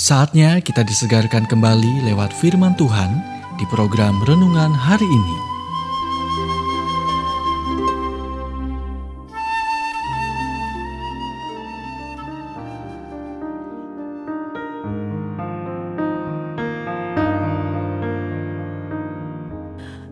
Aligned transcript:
Saatnya 0.00 0.64
kita 0.64 0.80
disegarkan 0.80 1.44
kembali 1.44 2.08
lewat 2.08 2.32
firman 2.32 2.72
Tuhan 2.72 3.20
di 3.60 3.68
program 3.68 4.16
renungan 4.24 4.72
hari 4.72 5.04
ini. 5.04 5.36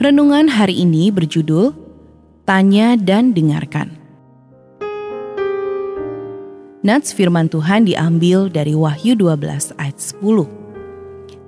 Renungan 0.00 0.48
hari 0.48 0.80
ini 0.80 1.12
berjudul 1.12 1.76
Tanya 2.48 2.96
dan 2.96 3.36
Dengarkan. 3.36 4.03
Nats 6.84 7.16
firman 7.16 7.48
Tuhan 7.48 7.88
diambil 7.88 8.52
dari 8.52 8.76
Wahyu 8.76 9.16
12 9.16 9.72
ayat 9.80 9.96
10. 9.96 10.20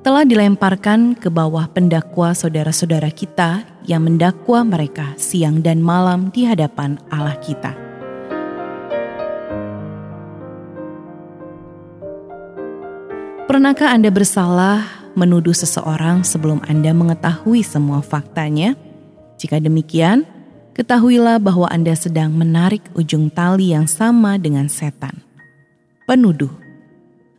Telah 0.01 0.25
dilemparkan 0.25 1.12
ke 1.12 1.29
bawah 1.29 1.69
pendakwa 1.69 2.33
saudara-saudara 2.33 3.12
kita 3.12 3.69
yang 3.85 4.09
mendakwa 4.09 4.65
mereka 4.65 5.12
siang 5.21 5.61
dan 5.61 5.85
malam 5.85 6.33
di 6.33 6.49
hadapan 6.49 6.97
Allah 7.12 7.37
kita. 7.45 7.77
Pernahkah 13.45 13.93
Anda 13.93 14.09
bersalah 14.09 14.89
menuduh 15.12 15.53
seseorang 15.53 16.25
sebelum 16.25 16.65
Anda 16.65 16.97
mengetahui 16.97 17.61
semua 17.61 18.00
faktanya? 18.00 18.73
Jika 19.37 19.61
demikian, 19.61 20.25
ketahuilah 20.73 21.37
bahwa 21.45 21.69
Anda 21.69 21.93
sedang 21.93 22.33
menarik 22.33 22.89
ujung 22.97 23.28
tali 23.28 23.77
yang 23.77 23.84
sama 23.84 24.41
dengan 24.41 24.73
setan 24.73 25.25
penuduh. 26.07 26.51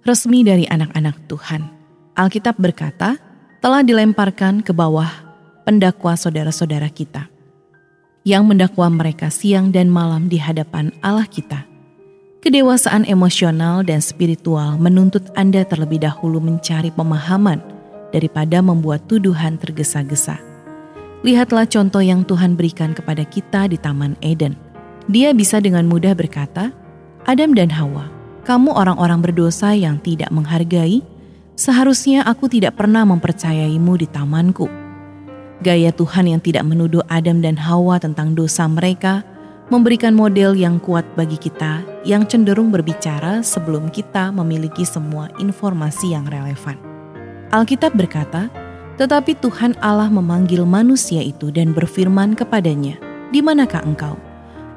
Resmi 0.03 0.43
dari 0.43 0.67
anak-anak 0.67 1.15
Tuhan. 1.31 1.71
Alkitab 2.19 2.59
berkata, 2.59 3.15
telah 3.63 3.81
dilemparkan 3.81 4.59
ke 4.61 4.75
bawah 4.75 5.09
pendakwa 5.63 6.13
saudara-saudara 6.13 6.91
kita 6.91 7.31
yang 8.27 8.43
mendakwa 8.43 8.91
mereka 8.91 9.31
siang 9.31 9.71
dan 9.71 9.87
malam 9.87 10.27
di 10.27 10.35
hadapan 10.35 10.91
Allah 10.99 11.23
kita. 11.25 11.63
Kedewasaan 12.43 13.07
emosional 13.07 13.87
dan 13.87 14.03
spiritual 14.03 14.75
menuntut 14.75 15.23
Anda 15.39 15.63
terlebih 15.63 16.03
dahulu 16.03 16.43
mencari 16.43 16.91
pemahaman 16.91 17.63
daripada 18.11 18.59
membuat 18.59 19.07
tuduhan 19.07 19.55
tergesa-gesa. 19.55 20.39
Lihatlah 21.23 21.65
contoh 21.71 22.03
yang 22.03 22.27
Tuhan 22.27 22.59
berikan 22.59 22.91
kepada 22.91 23.23
kita 23.23 23.71
di 23.71 23.79
Taman 23.79 24.19
Eden. 24.19 24.59
Dia 25.07 25.31
bisa 25.31 25.63
dengan 25.63 25.87
mudah 25.87 26.13
berkata, 26.13 26.71
Adam 27.27 27.55
dan 27.55 27.71
Hawa, 27.71 28.16
kamu 28.47 28.71
orang-orang 28.71 29.19
berdosa 29.19 29.75
yang 29.75 29.99
tidak 29.99 30.31
menghargai, 30.31 31.03
seharusnya 31.59 32.23
aku 32.23 32.47
tidak 32.47 32.79
pernah 32.79 33.03
mempercayaimu 33.03 33.99
di 33.99 34.07
tamanku. 34.07 34.71
Gaya 35.59 35.91
Tuhan 35.91 36.31
yang 36.31 36.39
tidak 36.39 36.63
menuduh 36.63 37.03
Adam 37.11 37.43
dan 37.43 37.59
Hawa 37.59 37.99
tentang 37.99 38.39
dosa 38.39 38.63
mereka 38.71 39.27
memberikan 39.67 40.15
model 40.15 40.55
yang 40.55 40.79
kuat 40.79 41.03
bagi 41.19 41.35
kita 41.35 41.83
yang 42.07 42.23
cenderung 42.23 42.71
berbicara 42.71 43.43
sebelum 43.43 43.91
kita 43.91 44.31
memiliki 44.31 44.87
semua 44.87 45.27
informasi 45.43 46.15
yang 46.15 46.23
relevan. 46.31 46.79
Alkitab 47.51 47.99
berkata, 47.99 48.47
tetapi 48.95 49.35
Tuhan 49.43 49.75
Allah 49.83 50.07
memanggil 50.07 50.63
manusia 50.63 51.19
itu 51.19 51.51
dan 51.51 51.75
berfirman 51.75 52.31
kepadanya, 52.31 52.95
"Di 53.35 53.43
manakah 53.43 53.83
engkau?" 53.83 54.15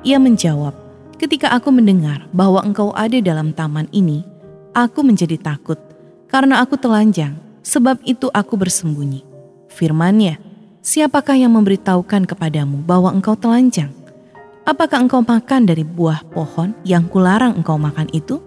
Ia 0.02 0.18
menjawab, 0.18 0.79
Ketika 1.20 1.52
aku 1.52 1.68
mendengar 1.68 2.24
bahwa 2.32 2.64
engkau 2.64 2.96
ada 2.96 3.20
dalam 3.20 3.52
taman 3.52 3.84
ini, 3.92 4.24
aku 4.72 5.04
menjadi 5.04 5.36
takut 5.36 5.76
karena 6.32 6.64
aku 6.64 6.80
telanjang, 6.80 7.36
sebab 7.60 8.00
itu 8.08 8.32
aku 8.32 8.56
bersembunyi. 8.56 9.20
Firmannya, 9.68 10.40
siapakah 10.80 11.36
yang 11.36 11.52
memberitahukan 11.52 12.24
kepadamu 12.24 12.80
bahwa 12.88 13.12
engkau 13.12 13.36
telanjang? 13.36 13.92
Apakah 14.64 15.04
engkau 15.04 15.20
makan 15.20 15.68
dari 15.68 15.84
buah 15.84 16.24
pohon 16.32 16.72
yang 16.88 17.04
kularang 17.04 17.52
engkau 17.52 17.76
makan 17.76 18.08
itu? 18.16 18.40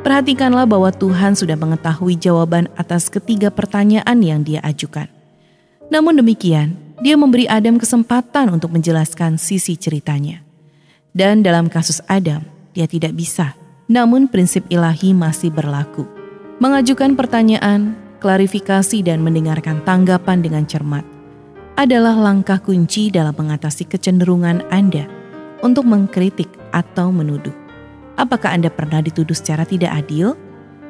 Perhatikanlah 0.00 0.64
bahwa 0.64 0.88
Tuhan 0.88 1.36
sudah 1.36 1.60
mengetahui 1.60 2.16
jawaban 2.16 2.64
atas 2.80 3.12
ketiga 3.12 3.52
pertanyaan 3.52 4.24
yang 4.24 4.40
dia 4.40 4.64
ajukan. 4.64 5.12
Namun 5.92 6.16
demikian, 6.16 6.80
dia 7.04 7.12
memberi 7.20 7.44
Adam 7.44 7.76
kesempatan 7.76 8.56
untuk 8.56 8.72
menjelaskan 8.72 9.36
sisi 9.36 9.76
ceritanya. 9.76 10.43
Dan 11.14 11.46
dalam 11.46 11.70
kasus 11.70 12.02
Adam, 12.10 12.42
dia 12.74 12.90
tidak 12.90 13.14
bisa. 13.14 13.54
Namun 13.86 14.26
prinsip 14.26 14.66
ilahi 14.66 15.14
masih 15.14 15.54
berlaku. 15.54 16.02
Mengajukan 16.58 17.14
pertanyaan, 17.14 17.94
klarifikasi 18.18 18.98
dan 19.06 19.22
mendengarkan 19.22 19.78
tanggapan 19.86 20.42
dengan 20.42 20.66
cermat 20.66 21.06
adalah 21.78 22.18
langkah 22.18 22.58
kunci 22.58 23.14
dalam 23.14 23.34
mengatasi 23.34 23.86
kecenderungan 23.86 24.66
Anda 24.74 25.06
untuk 25.62 25.86
mengkritik 25.86 26.50
atau 26.74 27.14
menuduh. 27.14 27.54
Apakah 28.18 28.58
Anda 28.58 28.70
pernah 28.70 28.98
dituduh 28.98 29.38
secara 29.38 29.62
tidak 29.62 29.94
adil? 29.94 30.34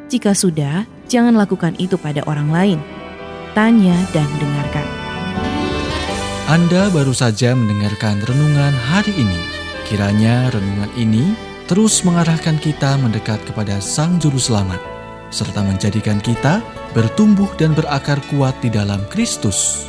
Jika 0.09 0.33
sudah, 0.33 0.89
jangan 1.05 1.37
lakukan 1.37 1.77
itu 1.77 2.01
pada 2.01 2.25
orang 2.25 2.49
lain. 2.49 2.81
Tanya 3.53 3.97
dan 4.17 4.29
dengarkan. 4.41 4.89
Anda 6.49 6.89
baru 6.93 7.13
saja 7.13 7.57
mendengarkan 7.57 8.21
renungan 8.25 8.73
hari 8.73 9.17
ini 9.17 9.64
Kiranya 9.85 10.49
renungan 10.49 10.89
ini 10.97 11.37
terus 11.69 12.01
mengarahkan 12.09 12.57
kita 12.57 12.97
mendekat 12.97 13.37
kepada 13.45 13.85
Sang 13.85 14.17
Juru 14.17 14.41
Selamat, 14.41 14.81
serta 15.29 15.61
menjadikan 15.61 16.25
kita 16.25 16.65
bertumbuh 16.97 17.49
dan 17.61 17.77
berakar 17.77 18.17
kuat 18.33 18.57
di 18.65 18.73
dalam 18.73 19.05
Kristus. 19.13 19.85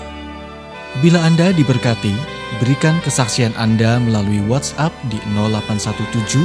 Bila 1.00 1.23
Anda 1.23 1.55
diberkati, 1.55 2.11
berikan 2.59 3.00
kesaksian 3.07 3.55
Anda 3.55 3.95
melalui 4.03 4.44
WhatsApp 4.51 4.91
di 5.07 5.19
0817 5.31 6.44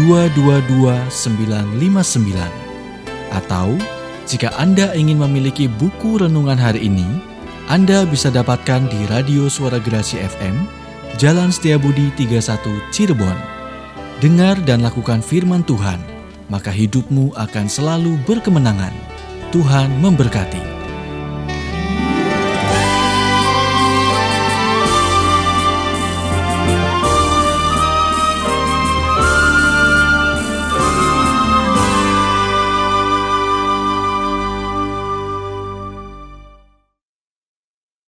222 0.00 0.88
959 1.12 2.40
atau 3.36 3.76
jika 4.24 4.56
Anda 4.56 4.96
ingin 4.96 5.20
memiliki 5.20 5.68
buku 5.68 6.22
renungan 6.22 6.56
hari 6.56 6.88
ini, 6.88 7.06
Anda 7.68 8.08
bisa 8.08 8.32
dapatkan 8.32 8.88
di 8.88 9.04
Radio 9.12 9.52
Suara 9.52 9.76
Gerasi 9.76 10.16
FM 10.16 10.79
Jalan 11.18 11.50
Setiabudi 11.50 12.14
31 12.14 12.94
Cirebon. 12.94 13.34
Dengar 14.22 14.60
dan 14.62 14.84
lakukan 14.84 15.18
firman 15.24 15.66
Tuhan, 15.66 15.98
maka 16.46 16.70
hidupmu 16.70 17.34
akan 17.34 17.66
selalu 17.66 18.14
berkemenangan. 18.28 18.94
Tuhan 19.50 19.90
memberkati. 19.98 20.79